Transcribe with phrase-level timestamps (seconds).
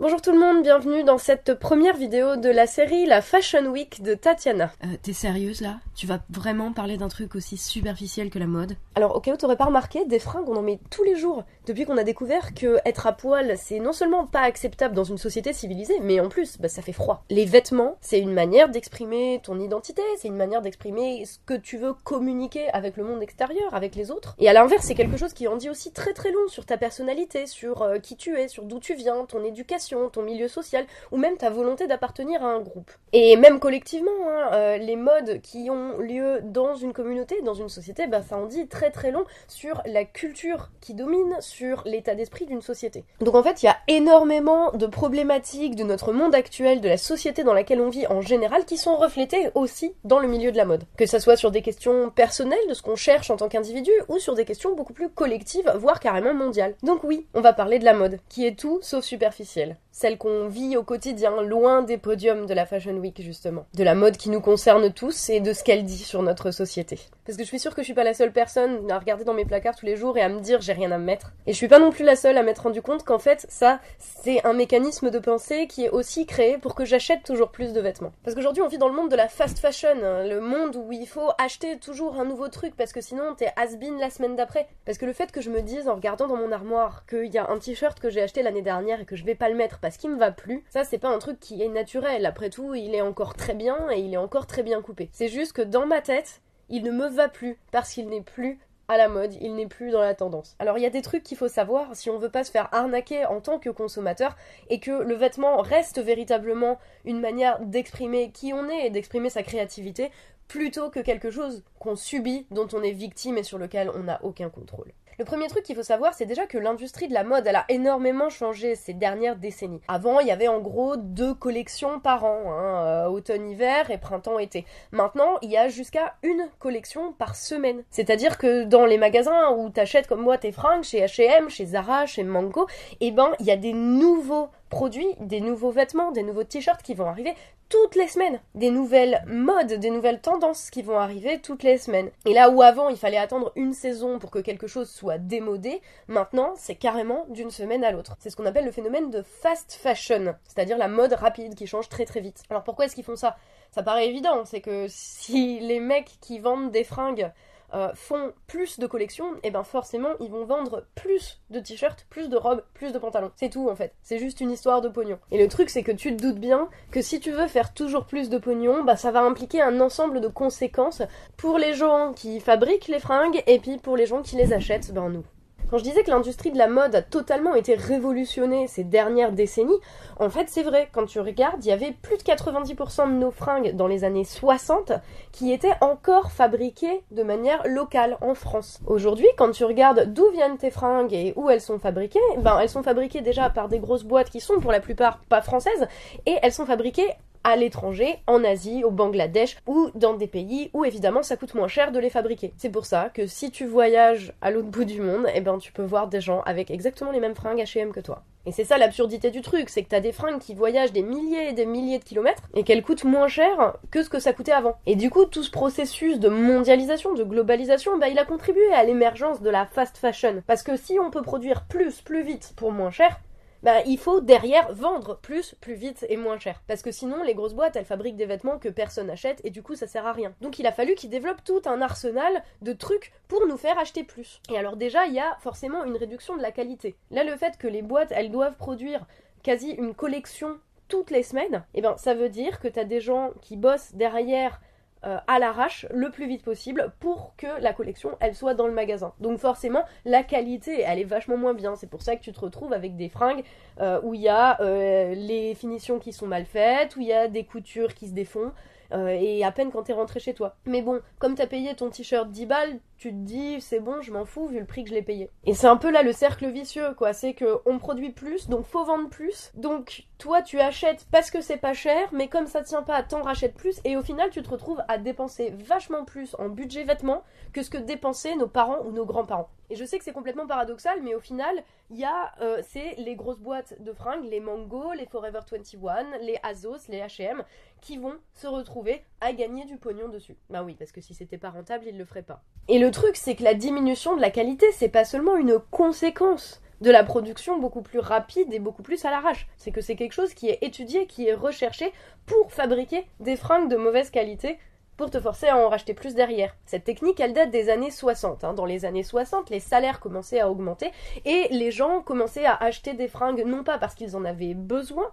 [0.00, 4.00] Bonjour tout le monde, bienvenue dans cette première vidéo de la série La Fashion Week
[4.00, 4.70] de Tatiana.
[4.84, 5.80] Euh, T'es sérieuse là?
[5.96, 8.76] Tu vas vraiment parler d'un truc aussi superficiel que la mode?
[8.94, 11.42] Alors au cas où t'aurais pas remarqué, des fringues on en met tous les jours,
[11.68, 15.18] depuis qu'on a découvert que être à poil c'est non seulement pas acceptable dans une
[15.18, 17.22] société civilisée, mais en plus bah, ça fait froid.
[17.30, 21.76] Les vêtements c'est une manière d'exprimer ton identité, c'est une manière d'exprimer ce que tu
[21.76, 24.34] veux communiquer avec le monde extérieur, avec les autres.
[24.38, 26.76] Et à l'inverse c'est quelque chose qui en dit aussi très très long sur ta
[26.76, 30.86] personnalité, sur euh, qui tu es, sur d'où tu viens, ton éducation ton milieu social,
[31.12, 32.90] ou même ta volonté d'appartenir à un groupe.
[33.12, 37.68] Et même collectivement, hein, euh, les modes qui ont lieu dans une communauté, dans une
[37.68, 41.36] société, bah, ça en dit très très long sur la culture qui domine,
[41.84, 43.04] l'état d'esprit d'une société.
[43.20, 46.96] Donc en fait, il y a énormément de problématiques de notre monde actuel, de la
[46.96, 50.56] société dans laquelle on vit en général, qui sont reflétées aussi dans le milieu de
[50.56, 50.84] la mode.
[50.96, 54.18] Que ça soit sur des questions personnelles, de ce qu'on cherche en tant qu'individu, ou
[54.18, 56.74] sur des questions beaucoup plus collectives, voire carrément mondiales.
[56.82, 60.46] Donc oui, on va parler de la mode, qui est tout sauf superficielle celle qu'on
[60.46, 64.30] vit au quotidien, loin des podiums de la Fashion Week justement, de la mode qui
[64.30, 67.00] nous concerne tous et de ce qu'elle dit sur notre société.
[67.26, 69.34] Parce que je suis sûre que je suis pas la seule personne à regarder dans
[69.34, 71.32] mes placards tous les jours et à me dire j'ai rien à me mettre.
[71.48, 73.80] Et je suis pas non plus la seule à m'être rendu compte qu'en fait ça
[73.98, 77.80] c'est un mécanisme de pensée qui est aussi créé pour que j'achète toujours plus de
[77.80, 78.12] vêtements.
[78.22, 80.92] Parce qu'aujourd'hui on vit dans le monde de la fast fashion, hein, le monde où
[80.92, 84.68] il faut acheter toujours un nouveau truc parce que sinon t'es has-been la semaine d'après.
[84.86, 87.38] Parce que le fait que je me dise en regardant dans mon armoire qu'il y
[87.38, 89.80] a un t-shirt que j'ai acheté l'année dernière et que je vais pas le mettre
[89.88, 92.26] parce qu'il me va plus, ça c'est pas un truc qui est naturel.
[92.26, 95.08] Après tout, il est encore très bien et il est encore très bien coupé.
[95.12, 98.58] C'est juste que dans ma tête, il ne me va plus parce qu'il n'est plus
[98.88, 100.56] à la mode, il n'est plus dans la tendance.
[100.58, 102.68] Alors il y a des trucs qu'il faut savoir si on veut pas se faire
[102.72, 104.36] arnaquer en tant que consommateur
[104.68, 109.42] et que le vêtement reste véritablement une manière d'exprimer qui on est et d'exprimer sa
[109.42, 110.10] créativité
[110.48, 114.22] plutôt que quelque chose qu'on subit, dont on est victime et sur lequel on n'a
[114.22, 114.92] aucun contrôle.
[115.18, 118.28] Le premier truc qu'il faut savoir, c'est déjà que l'industrie de la mode, a énormément
[118.28, 119.80] changé ces dernières décennies.
[119.88, 124.64] Avant, il y avait en gros deux collections par an, hein, euh, automne-hiver et printemps-été.
[124.92, 127.82] Maintenant, il y a jusqu'à une collection par semaine.
[127.90, 132.06] C'est-à-dire que dans les magasins où t'achètes comme moi tes fringues, chez H&M, chez Zara,
[132.06, 132.68] chez Mango,
[133.00, 136.94] eh ben, il y a des nouveaux produits, des nouveaux vêtements, des nouveaux t-shirts qui
[136.94, 137.34] vont arriver
[137.68, 138.40] toutes les semaines.
[138.54, 142.10] Des nouvelles modes, des nouvelles tendances qui vont arriver toutes les semaines.
[142.24, 145.82] Et là où avant il fallait attendre une saison pour que quelque chose soit démodé,
[146.06, 148.16] maintenant c'est carrément d'une semaine à l'autre.
[148.20, 151.88] C'est ce qu'on appelle le phénomène de fast fashion, c'est-à-dire la mode rapide qui change
[151.88, 152.42] très très vite.
[152.48, 153.36] Alors pourquoi est-ce qu'ils font ça?
[153.70, 157.30] Ça paraît évident, c'est que si les mecs qui vendent des fringues
[157.74, 162.06] euh, font plus de collections, et eh ben forcément ils vont vendre plus de t-shirts,
[162.10, 163.30] plus de robes, plus de pantalons.
[163.36, 163.94] C'est tout en fait.
[164.02, 165.18] C'est juste une histoire de pognon.
[165.30, 168.06] Et le truc c'est que tu te doutes bien que si tu veux faire toujours
[168.06, 171.02] plus de pognon, bah ça va impliquer un ensemble de conséquences
[171.36, 174.92] pour les gens qui fabriquent les fringues et puis pour les gens qui les achètent,
[174.92, 175.24] ben nous.
[175.70, 179.78] Quand je disais que l'industrie de la mode a totalement été révolutionnée ces dernières décennies,
[180.18, 183.30] en fait c'est vrai, quand tu regardes, il y avait plus de 90% de nos
[183.30, 184.92] fringues dans les années 60
[185.30, 188.80] qui étaient encore fabriquées de manière locale en France.
[188.86, 192.70] Aujourd'hui, quand tu regardes d'où viennent tes fringues et où elles sont fabriquées, ben elles
[192.70, 195.86] sont fabriquées déjà par des grosses boîtes qui sont pour la plupart pas françaises
[196.24, 197.10] et elles sont fabriquées
[197.44, 201.68] à l'étranger, en Asie, au Bangladesh ou dans des pays où évidemment ça coûte moins
[201.68, 202.52] cher de les fabriquer.
[202.56, 205.72] C'est pour ça que si tu voyages à l'autre bout du monde, eh ben tu
[205.72, 208.22] peux voir des gens avec exactement les mêmes fringues H&M que toi.
[208.46, 211.50] Et c'est ça l'absurdité du truc, c'est que t'as des fringues qui voyagent des milliers
[211.50, 214.52] et des milliers de kilomètres et qu'elles coûtent moins cher que ce que ça coûtait
[214.52, 214.76] avant.
[214.86, 218.84] Et du coup, tout ce processus de mondialisation, de globalisation, bah il a contribué à
[218.84, 220.42] l'émergence de la fast fashion.
[220.46, 223.20] Parce que si on peut produire plus, plus vite pour moins cher,
[223.62, 226.62] bah, il faut derrière vendre plus, plus vite et moins cher.
[226.66, 229.62] Parce que sinon, les grosses boîtes, elles fabriquent des vêtements que personne n'achète et du
[229.62, 230.34] coup, ça sert à rien.
[230.40, 234.04] Donc, il a fallu qu'ils développent tout un arsenal de trucs pour nous faire acheter
[234.04, 234.40] plus.
[234.50, 236.96] Et alors, déjà, il y a forcément une réduction de la qualité.
[237.10, 239.06] Là, le fait que les boîtes, elles doivent produire
[239.42, 240.58] quasi une collection
[240.88, 244.60] toutes les semaines, eh ben, ça veut dire que t'as des gens qui bossent derrière
[245.04, 248.72] euh, à l'arrache le plus vite possible pour que la collection elle soit dans le
[248.72, 249.12] magasin.
[249.20, 251.76] Donc forcément la qualité elle est vachement moins bien.
[251.76, 253.44] C'est pour ça que tu te retrouves avec des fringues
[253.80, 257.12] euh, où il y a euh, les finitions qui sont mal faites, où il y
[257.12, 258.52] a des coutures qui se défont.
[258.92, 260.56] Et à peine quand t'es rentré chez toi.
[260.64, 264.12] Mais bon, comme t'as payé ton t-shirt 10 balles, tu te dis c'est bon, je
[264.12, 265.30] m'en fous vu le prix que je l'ai payé.
[265.44, 268.66] Et c'est un peu là le cercle vicieux quoi, c'est que on produit plus, donc
[268.66, 269.52] faut vendre plus.
[269.54, 273.22] Donc toi tu achètes parce que c'est pas cher, mais comme ça tient pas, t'en
[273.22, 277.22] rachètes plus et au final tu te retrouves à dépenser vachement plus en budget vêtements
[277.52, 279.50] que ce que dépensaient nos parents ou nos grands-parents.
[279.70, 282.06] Et je sais que c'est complètement paradoxal, mais au final, il
[282.40, 287.00] euh, c'est les grosses boîtes de fringues, les Mango, les Forever 21, les Azos, les
[287.00, 287.42] H&M
[287.80, 290.36] qui vont se retrouver à gagner du pognon dessus.
[290.48, 292.42] Bah oui, parce que si c'était pas rentable, ils le feraient pas.
[292.68, 296.62] Et le truc, c'est que la diminution de la qualité, c'est pas seulement une conséquence
[296.80, 299.48] de la production beaucoup plus rapide et beaucoup plus à l'arrache.
[299.56, 301.92] C'est que c'est quelque chose qui est étudié, qui est recherché
[302.26, 304.58] pour fabriquer des fringues de mauvaise qualité
[304.98, 306.54] pour te forcer à en racheter plus derrière.
[306.66, 308.44] Cette technique, elle date des années 60.
[308.44, 308.52] Hein.
[308.52, 310.90] Dans les années 60, les salaires commençaient à augmenter
[311.24, 315.10] et les gens commençaient à acheter des fringues non pas parce qu'ils en avaient besoin,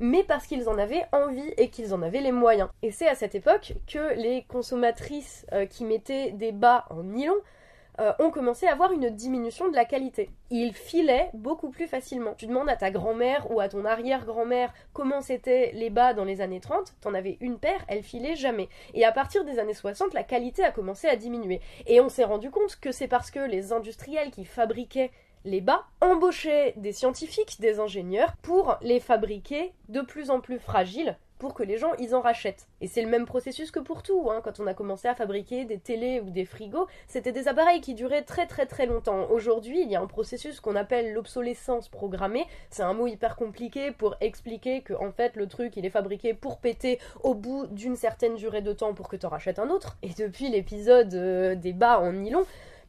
[0.00, 2.68] mais parce qu'ils en avaient envie et qu'ils en avaient les moyens.
[2.82, 7.38] Et c'est à cette époque que les consommatrices euh, qui mettaient des bas en nylon
[8.00, 10.30] euh, ont commencé à avoir une diminution de la qualité.
[10.50, 12.34] Ils filaient beaucoup plus facilement.
[12.34, 16.40] Tu demandes à ta grand-mère ou à ton arrière-grand-mère comment c'était les bas dans les
[16.40, 18.68] années 30, t'en avais une paire, elle filait jamais.
[18.94, 21.60] Et à partir des années 60, la qualité a commencé à diminuer.
[21.86, 25.10] Et on s'est rendu compte que c'est parce que les industriels qui fabriquaient
[25.44, 31.16] les bas embauchaient des scientifiques, des ingénieurs, pour les fabriquer de plus en plus fragiles
[31.38, 32.68] pour que les gens ils en rachètent.
[32.80, 34.30] Et c'est le même processus que pour tout.
[34.30, 34.40] Hein.
[34.42, 37.94] Quand on a commencé à fabriquer des télés ou des frigos, c'était des appareils qui
[37.94, 39.30] duraient très très très longtemps.
[39.30, 42.46] Aujourd'hui, il y a un processus qu'on appelle l'obsolescence programmée.
[42.70, 46.34] C'est un mot hyper compliqué pour expliquer que en fait le truc il est fabriqué
[46.34, 49.70] pour péter au bout d'une certaine durée de temps pour que tu en rachètes un
[49.70, 49.96] autre.
[50.02, 52.44] Et depuis l'épisode euh, des bas en nylon,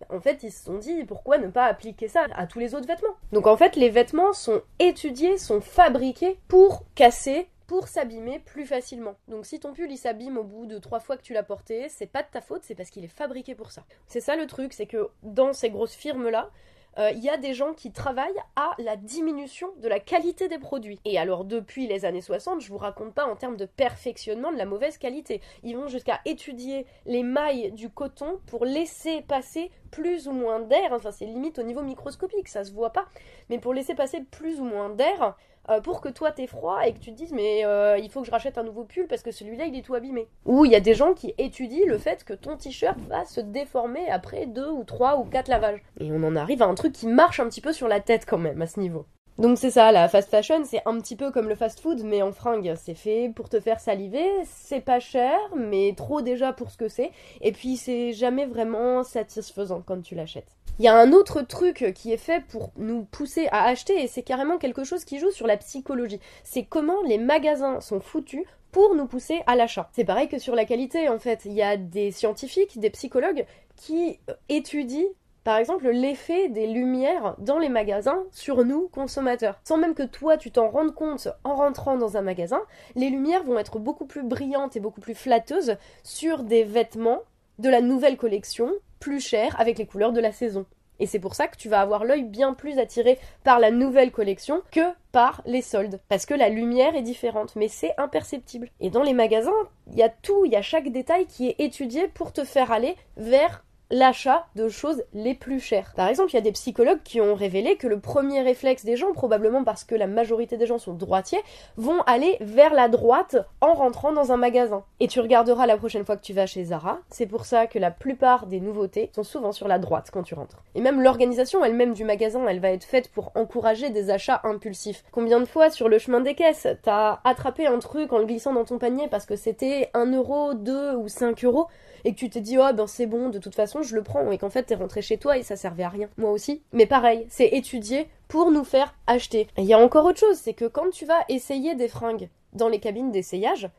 [0.10, 2.88] en fait, ils se sont dit pourquoi ne pas appliquer ça à tous les autres
[2.88, 3.16] vêtements?
[3.32, 9.16] Donc en fait, les vêtements sont étudiés, sont fabriqués pour casser pour s'abîmer plus facilement.
[9.28, 11.88] Donc si ton pull il s'abîme au bout de trois fois que tu l'as porté,
[11.88, 13.86] c'est pas de ta faute, c'est parce qu'il est fabriqué pour ça.
[14.08, 16.50] C'est ça le truc, c'est que dans ces grosses firmes là,
[16.98, 20.58] euh, il y a des gens qui travaillent à la diminution de la qualité des
[20.58, 21.00] produits.
[21.06, 24.58] Et alors depuis les années 60, je vous raconte pas en termes de perfectionnement de
[24.58, 25.40] la mauvaise qualité.
[25.62, 30.92] Ils vont jusqu'à étudier les mailles du coton pour laisser passer plus ou moins d'air,
[30.92, 33.06] enfin c'est limite au niveau microscopique, ça se voit pas,
[33.50, 35.36] mais pour laisser passer plus ou moins d'air
[35.70, 38.22] euh, pour que toi t'aies froid et que tu te dises mais euh, il faut
[38.22, 40.28] que je rachète un nouveau pull parce que celui-là il est tout abîmé.
[40.46, 43.42] Ou il y a des gens qui étudient le fait que ton t-shirt va se
[43.42, 45.84] déformer après deux ou trois ou quatre lavages.
[46.00, 48.26] Et on en arrive à un truc qui marche un petit peu sur la tête
[48.26, 49.06] quand même à ce niveau.
[49.40, 52.22] Donc c'est ça, la fast fashion, c'est un petit peu comme le fast food, mais
[52.22, 52.74] en fringue.
[52.76, 56.90] C'est fait pour te faire saliver, c'est pas cher, mais trop déjà pour ce que
[56.90, 57.12] c'est.
[57.40, 60.58] Et puis c'est jamais vraiment satisfaisant quand tu l'achètes.
[60.78, 64.08] Il y a un autre truc qui est fait pour nous pousser à acheter, et
[64.08, 66.20] c'est carrément quelque chose qui joue sur la psychologie.
[66.44, 68.44] C'est comment les magasins sont foutus
[68.74, 69.90] pour nous pousser à l'achat.
[69.94, 71.46] C'est pareil que sur la qualité, en fait.
[71.46, 73.46] Il y a des scientifiques, des psychologues
[73.78, 74.20] qui
[74.50, 75.08] étudient
[75.44, 79.60] par exemple, l'effet des lumières dans les magasins sur nous, consommateurs.
[79.64, 82.62] Sans même que toi, tu t'en rendes compte en rentrant dans un magasin,
[82.96, 87.20] les lumières vont être beaucoup plus brillantes et beaucoup plus flatteuses sur des vêtements
[87.58, 90.66] de la nouvelle collection, plus chers, avec les couleurs de la saison.
[91.00, 94.12] Et c'est pour ça que tu vas avoir l'œil bien plus attiré par la nouvelle
[94.12, 94.82] collection que
[95.12, 96.00] par les soldes.
[96.10, 98.70] Parce que la lumière est différente, mais c'est imperceptible.
[98.82, 99.52] Et dans les magasins,
[99.88, 102.72] il y a tout, il y a chaque détail qui est étudié pour te faire
[102.72, 105.94] aller vers l'achat de choses les plus chères.
[105.96, 108.96] Par exemple, il y a des psychologues qui ont révélé que le premier réflexe des
[108.96, 111.42] gens, probablement parce que la majorité des gens sont droitiers,
[111.78, 114.84] vont aller vers la droite en rentrant dans un magasin.
[115.00, 117.80] Et tu regarderas la prochaine fois que tu vas chez Zara, c'est pour ça que
[117.80, 120.64] la plupart des nouveautés sont souvent sur la droite quand tu rentres.
[120.76, 125.04] Et même l'organisation elle-même du magasin, elle va être faite pour encourager des achats impulsifs.
[125.12, 128.54] Combien de fois sur le chemin des caisses, t'as attrapé un truc en le glissant
[128.54, 131.68] dans ton panier parce que c'était 1 euro, 2 ou 5 euros
[132.06, 134.32] et que tu t'es dit oh ben c'est bon de toute façon je le prends.
[134.32, 136.10] Et qu'en fait t'es rentré chez toi et ça servait à rien.
[136.18, 136.64] Moi aussi.
[136.74, 139.48] Mais pareil c'est étudié pour nous faire acheter.
[139.58, 142.70] Il y a encore autre chose c'est que quand tu vas essayer des fringues dans
[142.70, 143.70] les cabines d'essayage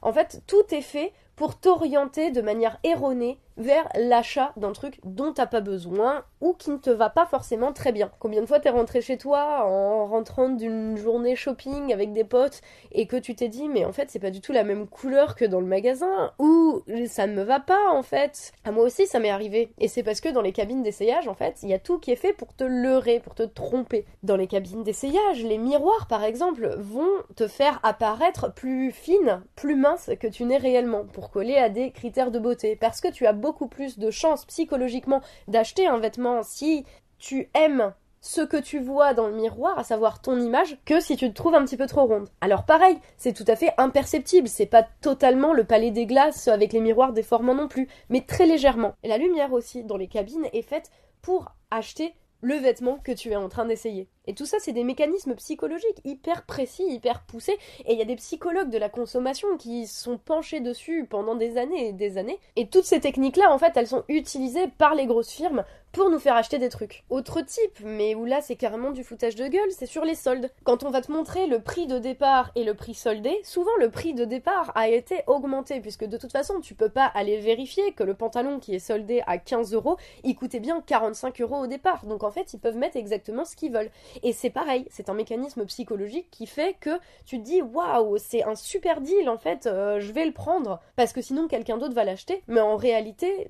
[0.00, 5.32] en fait tout est fait pour t'orienter de manière erronée vers l'achat d'un truc dont
[5.32, 8.10] t'as pas besoin ou qui ne te va pas forcément très bien.
[8.18, 12.60] Combien de fois t'es rentré chez toi en rentrant d'une journée shopping avec des potes
[12.90, 15.36] et que tu t'es dit mais en fait c'est pas du tout la même couleur
[15.36, 18.52] que dans le magasin ou ça ne me va pas en fait.
[18.64, 21.34] À moi aussi ça m'est arrivé et c'est parce que dans les cabines d'essayage en
[21.34, 24.04] fait il y a tout qui est fait pour te leurrer, pour te tromper.
[24.22, 29.76] Dans les cabines d'essayage, les miroirs par exemple vont te faire apparaître plus fine, plus
[29.76, 33.26] mince que tu n'es réellement pour coller à des critères de beauté parce que tu
[33.26, 36.84] as beaucoup plus de chances psychologiquement d'acheter un vêtement si
[37.18, 37.92] tu aimes
[38.22, 41.34] ce que tu vois dans le miroir, à savoir ton image, que si tu te
[41.34, 42.28] trouves un petit peu trop ronde.
[42.40, 46.72] Alors pareil, c'est tout à fait imperceptible, c'est pas totalement le palais des glaces avec
[46.72, 48.94] les miroirs déformants non plus, mais très légèrement.
[49.02, 50.90] Et la lumière aussi dans les cabines est faite
[51.20, 54.08] pour acheter le vêtement que tu es en train d'essayer.
[54.26, 57.58] Et tout ça, c'est des mécanismes psychologiques hyper précis, hyper poussés.
[57.86, 61.58] Et il y a des psychologues de la consommation qui sont penchés dessus pendant des
[61.58, 62.38] années et des années.
[62.56, 66.18] Et toutes ces techniques-là, en fait, elles sont utilisées par les grosses firmes pour nous
[66.18, 67.04] faire acheter des trucs.
[67.10, 70.50] Autre type, mais où là c'est carrément du foutage de gueule, c'est sur les soldes.
[70.64, 73.90] Quand on va te montrer le prix de départ et le prix soldé, souvent le
[73.90, 77.92] prix de départ a été augmenté, puisque de toute façon tu peux pas aller vérifier
[77.92, 81.66] que le pantalon qui est soldé à 15 euros, il coûtait bien 45 euros au
[81.66, 82.06] départ.
[82.06, 83.90] Donc en fait ils peuvent mettre exactement ce qu'ils veulent.
[84.22, 86.90] Et c'est pareil, c'est un mécanisme psychologique qui fait que
[87.24, 90.80] tu te dis waouh, c'est un super deal en fait, euh, je vais le prendre,
[90.96, 92.42] parce que sinon quelqu'un d'autre va l'acheter.
[92.48, 93.48] Mais en réalité,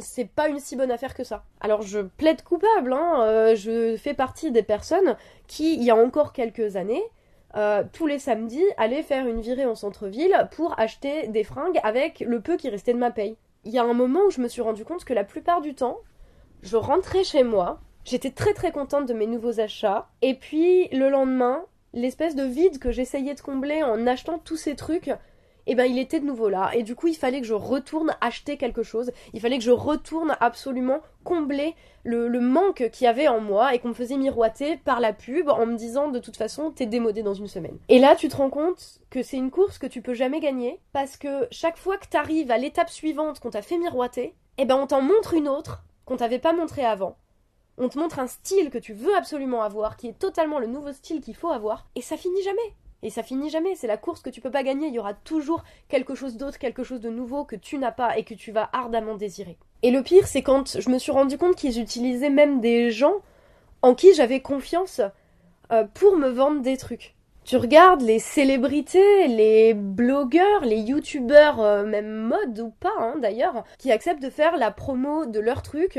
[0.00, 1.44] c'est pas une si bonne affaire que ça.
[1.60, 5.16] Alors je plaide coupable, hein, euh, je fais partie des personnes
[5.46, 7.02] qui, il y a encore quelques années,
[7.56, 12.20] euh, tous les samedis, allaient faire une virée en centre-ville pour acheter des fringues avec
[12.20, 13.36] le peu qui restait de ma paye.
[13.64, 15.74] Il y a un moment où je me suis rendu compte que la plupart du
[15.74, 15.98] temps,
[16.62, 21.08] je rentrais chez moi, j'étais très très contente de mes nouveaux achats, et puis le
[21.08, 25.10] lendemain, l'espèce de vide que j'essayais de combler en achetant tous ces trucs,
[25.66, 26.70] eh ben il était de nouveau là.
[26.74, 29.12] Et du coup, il fallait que je retourne acheter quelque chose.
[29.32, 33.78] Il fallait que je retourne absolument combler le, manque qu'il y avait en moi et
[33.78, 37.22] qu'on me faisait miroiter par la pub en me disant de toute façon t'es démodé
[37.22, 37.78] dans une semaine.
[37.88, 40.80] Et là, tu te rends compte que c'est une course que tu peux jamais gagner
[40.92, 44.76] parce que chaque fois que t'arrives à l'étape suivante qu'on t'a fait miroiter, eh ben
[44.76, 47.16] on t'en montre une autre qu'on t'avait pas montré avant.
[47.78, 50.92] On te montre un style que tu veux absolument avoir, qui est totalement le nouveau
[50.92, 52.74] style qu'il faut avoir, et ça finit jamais.
[53.04, 55.14] Et ça finit jamais, c'est la course que tu peux pas gagner, il y aura
[55.14, 58.52] toujours quelque chose d'autre, quelque chose de nouveau que tu n'as pas et que tu
[58.52, 59.58] vas ardemment désirer.
[59.82, 63.16] Et le pire, c'est quand je me suis rendu compte qu'ils utilisaient même des gens
[63.82, 65.00] en qui j'avais confiance
[65.72, 67.16] euh, pour me vendre des trucs.
[67.44, 73.64] Tu regardes les célébrités, les blogueurs, les youtubeurs, euh, même mode ou pas hein, d'ailleurs,
[73.78, 75.98] qui acceptent de faire la promo de leurs trucs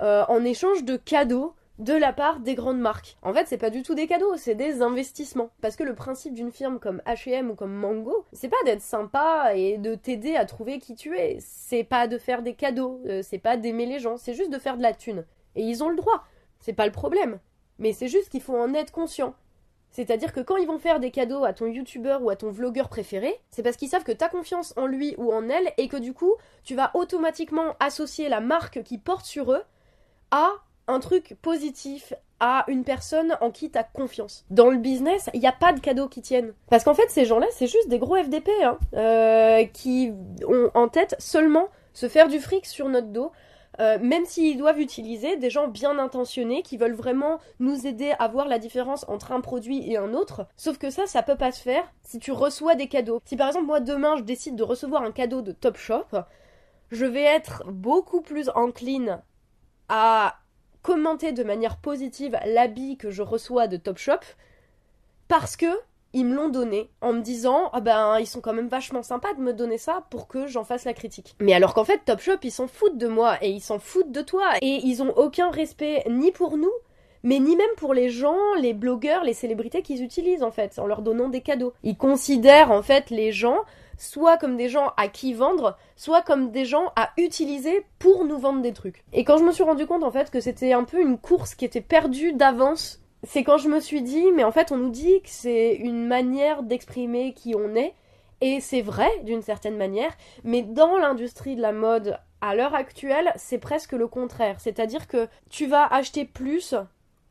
[0.00, 3.16] euh, en échange de cadeaux de la part des grandes marques.
[3.22, 5.50] En fait, c'est pas du tout des cadeaux, c'est des investissements.
[5.60, 9.54] Parce que le principe d'une firme comme H&M ou comme Mango, c'est pas d'être sympa
[9.54, 11.36] et de t'aider à trouver qui tu es.
[11.40, 14.58] C'est pas de faire des cadeaux, euh, c'est pas d'aimer les gens, c'est juste de
[14.58, 15.24] faire de la thune.
[15.54, 16.24] Et ils ont le droit,
[16.60, 17.38] c'est pas le problème.
[17.78, 19.34] Mais c'est juste qu'il faut en être conscient.
[19.90, 22.88] C'est-à-dire que quand ils vont faire des cadeaux à ton youtubeur ou à ton vlogueur
[22.88, 25.96] préféré, c'est parce qu'ils savent que t'as confiance en lui ou en elle et que
[25.96, 26.34] du coup,
[26.64, 29.62] tu vas automatiquement associer la marque qui porte sur eux
[30.88, 34.44] un truc positif à une personne en qui t'as confiance.
[34.50, 36.52] Dans le business, il n'y a pas de cadeaux qui tiennent.
[36.68, 40.12] Parce qu'en fait, ces gens-là, c'est juste des gros FDP, hein, euh, qui
[40.46, 43.32] ont en tête seulement se faire du fric sur notre dos,
[43.80, 48.28] euh, même s'ils doivent utiliser des gens bien intentionnés qui veulent vraiment nous aider à
[48.28, 50.46] voir la différence entre un produit et un autre.
[50.56, 53.20] Sauf que ça, ça peut pas se faire si tu reçois des cadeaux.
[53.24, 56.06] Si par exemple moi demain je décide de recevoir un cadeau de Topshop,
[56.90, 59.20] je vais être beaucoup plus encline
[59.88, 60.36] à
[60.82, 64.20] commenter de manière positive l'habit que je reçois de Topshop
[65.28, 65.66] parce que
[66.12, 69.34] ils me l'ont donné en me disant ah ben ils sont quand même vachement sympas
[69.34, 71.34] de me donner ça pour que j'en fasse la critique.
[71.40, 74.22] Mais alors qu'en fait Topshop ils s'en foutent de moi et ils s'en foutent de
[74.22, 76.72] toi et ils ont aucun respect ni pour nous
[77.22, 80.86] mais ni même pour les gens, les blogueurs, les célébrités qu'ils utilisent en fait en
[80.86, 81.72] leur donnant des cadeaux.
[81.82, 83.64] Ils considèrent en fait les gens
[83.96, 88.38] soit comme des gens à qui vendre, soit comme des gens à utiliser pour nous
[88.38, 89.04] vendre des trucs.
[89.12, 91.54] Et quand je me suis rendu compte en fait que c'était un peu une course
[91.54, 94.90] qui était perdue d'avance, c'est quand je me suis dit mais en fait on nous
[94.90, 97.94] dit que c'est une manière d'exprimer qui on est
[98.40, 100.12] et c'est vrai d'une certaine manière,
[100.44, 105.28] mais dans l'industrie de la mode à l'heure actuelle, c'est presque le contraire, c'est-à-dire que
[105.50, 106.74] tu vas acheter plus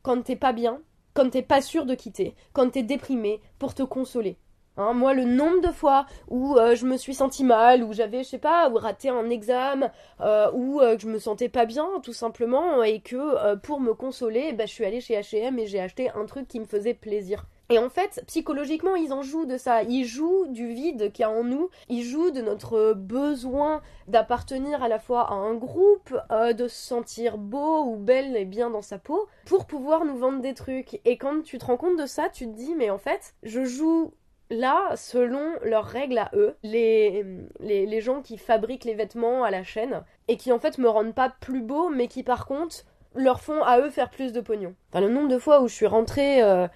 [0.01, 0.79] quand t'es pas bien,
[1.13, 4.37] quand t'es pas sûr de quitter, quand t'es déprimé, pour te consoler.
[4.77, 8.23] Hein, moi, le nombre de fois où euh, je me suis senti mal, où j'avais,
[8.23, 9.89] je sais pas, ou raté un examen,
[10.19, 13.93] euh, ou euh, que je me sentais pas bien, tout simplement, et que pour me
[13.93, 16.93] consoler, bah, je suis allée chez H&M et j'ai acheté un truc qui me faisait
[16.93, 17.45] plaisir.
[17.69, 19.81] Et en fait, psychologiquement, ils en jouent de ça.
[19.81, 21.71] Ils jouent du vide qu'il y a en nous.
[21.89, 27.39] Ils jouent de notre besoin d'appartenir à la fois à un groupe, de se sentir
[27.39, 30.99] beau ou belle et bien dans sa peau, pour pouvoir nous vendre des trucs.
[31.05, 33.65] Et quand tu te rends compte de ça, tu te dis, mais en fait, je
[33.65, 34.13] joue
[34.49, 37.25] là, selon leurs règles à eux, les,
[37.59, 41.15] les, gens qui fabriquent les vêtements à la chaîne et qui en fait me rendent
[41.15, 42.83] pas plus beau, mais qui par contre
[43.15, 44.75] leur font à eux faire plus de pognon.
[44.91, 46.67] Enfin, le nombre de fois où je suis rentrée euh,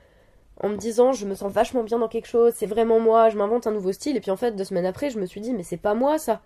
[0.61, 3.38] en me disant je me sens vachement bien dans quelque chose, c'est vraiment moi, je
[3.38, 5.53] m'invente un nouveau style, et puis en fait deux semaines après je me suis dit
[5.53, 6.41] mais c'est pas moi ça.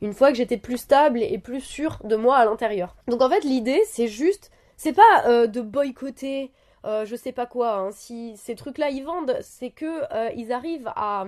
[0.00, 2.94] Une fois que j'étais plus stable et plus sûre de moi à l'intérieur.
[3.08, 6.52] Donc en fait l'idée c'est juste, c'est pas euh, de boycotter
[6.84, 7.76] euh, je sais pas quoi.
[7.76, 7.90] Hein.
[7.92, 11.26] Si ces trucs-là ils vendent, c'est que euh, ils arrivent à,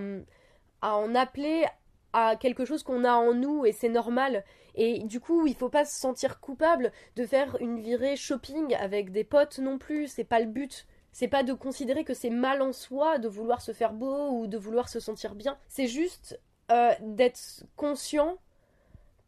[0.83, 1.67] en appeler
[2.13, 4.45] à quelque chose qu'on a en nous et c'est normal.
[4.75, 9.11] Et du coup, il faut pas se sentir coupable de faire une virée shopping avec
[9.11, 10.87] des potes non plus, c'est pas le but.
[11.13, 14.47] C'est pas de considérer que c'est mal en soi de vouloir se faire beau ou
[14.47, 15.59] de vouloir se sentir bien.
[15.69, 16.41] C'est juste
[16.71, 18.39] euh, d'être conscient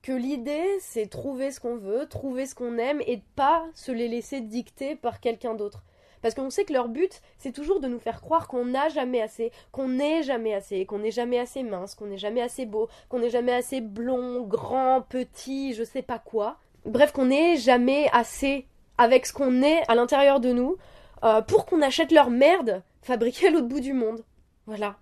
[0.02, 3.92] que l'idée, c'est trouver ce qu'on veut, trouver ce qu'on aime et de pas se
[3.92, 5.84] les laisser dicter par quelqu'un d'autre.
[6.22, 9.20] Parce qu'on sait que leur but, c'est toujours de nous faire croire qu'on n'a jamais
[9.20, 12.88] assez, qu'on n'est jamais assez, qu'on n'est jamais assez mince, qu'on n'est jamais assez beau,
[13.08, 16.56] qu'on n'est jamais assez blond, grand, petit, je sais pas quoi.
[16.86, 18.66] Bref, qu'on n'est jamais assez
[18.98, 20.76] avec ce qu'on est à l'intérieur de nous
[21.24, 24.24] euh, pour qu'on achète leur merde fabriquée à l'autre bout du monde.
[24.66, 24.96] Voilà.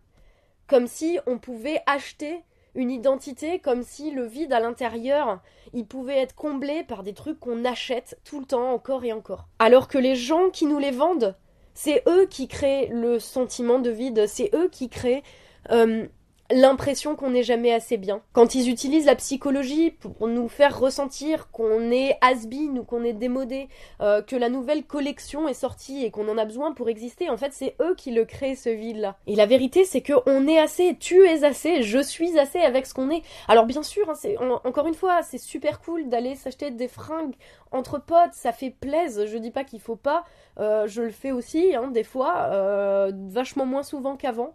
[0.67, 2.43] Comme si on pouvait acheter
[2.75, 5.41] une identité comme si le vide à l'intérieur,
[5.73, 9.47] il pouvait être comblé par des trucs qu'on achète tout le temps, encore et encore.
[9.59, 11.37] Alors que les gens qui nous les vendent,
[11.75, 15.23] c'est eux qui créent le sentiment de vide, c'est eux qui créent
[15.71, 16.07] euh,
[16.51, 18.23] l'impression qu'on n'est jamais assez bien.
[18.33, 23.13] Quand ils utilisent la psychologie pour nous faire ressentir qu'on est has-been ou qu'on est
[23.13, 23.69] démodé,
[24.01, 27.37] euh, que la nouvelle collection est sortie et qu'on en a besoin pour exister, en
[27.37, 29.17] fait, c'est eux qui le créent ce vide-là.
[29.27, 32.87] Et la vérité, c'est que on est assez, tu es assez, je suis assez avec
[32.87, 33.23] ce qu'on est.
[33.49, 37.35] Alors bien sûr, hein, c'est encore une fois, c'est super cool d'aller s'acheter des fringues
[37.73, 39.27] entre potes, ça fait plaisir.
[39.27, 40.25] Je dis pas qu'il faut pas,
[40.59, 44.55] euh, je le fais aussi, hein, des fois, euh, vachement moins souvent qu'avant.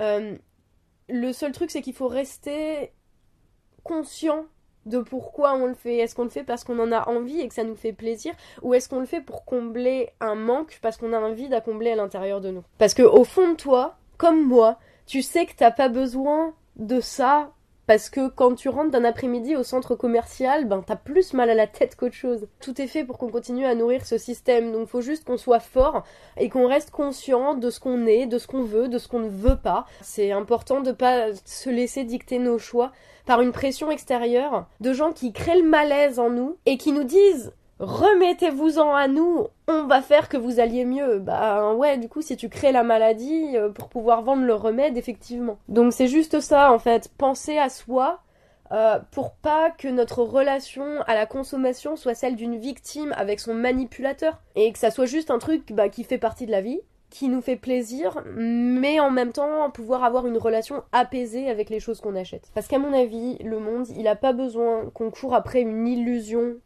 [0.00, 0.36] Euh,
[1.08, 2.92] le seul truc, c'est qu'il faut rester
[3.82, 4.46] conscient
[4.86, 5.98] de pourquoi on le fait.
[5.98, 8.34] Est-ce qu'on le fait parce qu'on en a envie et que ça nous fait plaisir
[8.62, 11.60] ou est-ce qu'on le fait pour combler un manque parce qu'on a un vide à
[11.60, 12.64] combler à l'intérieur de nous?
[12.78, 17.00] Parce que au fond de toi, comme moi, tu sais que t'as pas besoin de
[17.00, 17.52] ça
[17.88, 21.54] parce que quand tu rentres d'un après-midi au centre commercial, ben t'as plus mal à
[21.54, 22.46] la tête qu'autre chose.
[22.60, 25.58] Tout est fait pour qu'on continue à nourrir ce système, donc faut juste qu'on soit
[25.58, 26.04] fort
[26.36, 29.20] et qu'on reste conscient de ce qu'on est, de ce qu'on veut, de ce qu'on
[29.20, 29.86] ne veut pas.
[30.02, 32.92] C'est important de pas se laisser dicter nos choix
[33.24, 37.04] par une pression extérieure de gens qui créent le malaise en nous et qui nous
[37.04, 41.18] disent remettez-vous-en à nous, on va faire que vous alliez mieux.
[41.18, 44.96] Bah ouais, du coup, si tu crées la maladie euh, pour pouvoir vendre le remède,
[44.96, 45.58] effectivement.
[45.68, 48.20] Donc c'est juste ça, en fait, penser à soi.
[48.70, 53.54] Euh, pour pas que notre relation à la consommation soit celle d'une victime avec son
[53.54, 56.82] manipulateur et que ça soit juste un truc bah, qui fait partie de la vie,
[57.08, 61.80] qui nous fait plaisir, mais en même temps pouvoir avoir une relation apaisée avec les
[61.80, 62.50] choses qu'on achète.
[62.54, 66.56] Parce qu'à mon avis, le monde, il a pas besoin qu'on court après une illusion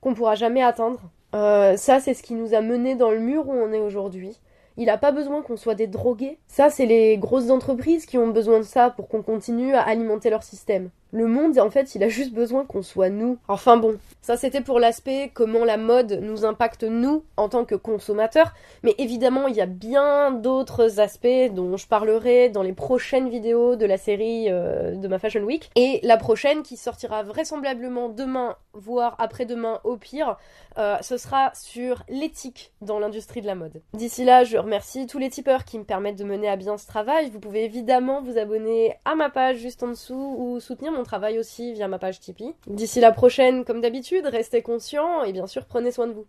[0.00, 1.00] qu'on pourra jamais atteindre.
[1.34, 4.38] Euh, ça, c'est ce qui nous a mené dans le mur où on est aujourd'hui.
[4.76, 6.38] Il n'a pas besoin qu'on soit des drogués.
[6.46, 10.30] Ça, c'est les grosses entreprises qui ont besoin de ça pour qu'on continue à alimenter
[10.30, 10.90] leur système.
[11.12, 13.38] Le monde, en fait, il a juste besoin qu'on soit nous.
[13.48, 17.74] Enfin bon, ça c'était pour l'aspect comment la mode nous impacte nous en tant que
[17.74, 18.54] consommateurs.
[18.82, 23.76] Mais évidemment, il y a bien d'autres aspects dont je parlerai dans les prochaines vidéos
[23.76, 25.70] de la série euh, de ma Fashion Week.
[25.74, 30.36] Et la prochaine qui sortira vraisemblablement demain, voire après-demain au pire,
[30.78, 33.82] euh, ce sera sur l'éthique dans l'industrie de la mode.
[33.94, 36.86] D'ici là, je remercie tous les tipeurs qui me permettent de mener à bien ce
[36.86, 37.30] travail.
[37.30, 41.38] Vous pouvez évidemment vous abonner à ma page juste en dessous ou soutenir mon travail
[41.38, 42.54] aussi via ma page Tipeee.
[42.66, 46.26] D'ici la prochaine, comme d'habitude, restez conscients et bien sûr prenez soin de vous.